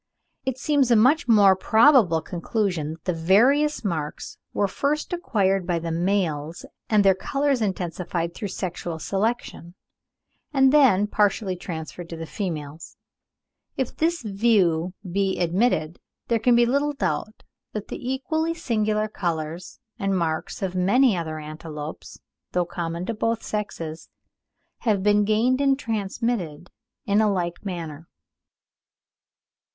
It 0.47 0.57
seems 0.57 0.89
a 0.89 0.95
much 0.95 1.27
more 1.27 1.55
probable 1.55 2.23
conclusion 2.23 2.93
that 2.93 3.05
the 3.05 3.13
various 3.13 3.85
marks 3.85 4.39
were 4.51 4.67
first 4.67 5.13
acquired 5.13 5.67
by 5.67 5.77
the 5.77 5.91
males 5.91 6.65
and 6.89 7.05
their 7.05 7.13
colours 7.13 7.61
intensified 7.61 8.33
through 8.33 8.47
sexual 8.47 8.97
selection, 8.97 9.75
and 10.51 10.73
then 10.73 11.05
partially 11.05 11.55
transferred 11.55 12.09
to 12.09 12.17
the 12.17 12.25
females. 12.25 12.97
If 13.77 13.95
this 13.95 14.23
view 14.23 14.95
be 15.07 15.37
admitted, 15.39 15.99
there 16.29 16.39
can 16.39 16.55
be 16.55 16.65
little 16.65 16.93
doubt 16.93 17.43
that 17.73 17.89
the 17.89 18.11
equally 18.11 18.55
singular 18.55 19.07
colours 19.07 19.79
and 19.99 20.17
marks 20.17 20.63
of 20.63 20.73
many 20.73 21.15
other 21.15 21.37
antelopes, 21.37 22.19
though 22.53 22.65
common 22.65 23.05
to 23.05 23.13
both 23.13 23.43
sexes, 23.43 24.09
have 24.79 25.03
been 25.03 25.25
gained 25.25 25.61
and 25.61 25.77
transmitted 25.77 26.71
in 27.05 27.21
a 27.21 27.31
like 27.31 27.63
manner. 27.63 28.09